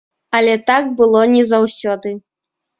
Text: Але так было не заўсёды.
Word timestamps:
Але 0.37 0.55
так 0.69 0.89
было 1.03 1.21
не 1.35 1.43
заўсёды. 1.53 2.19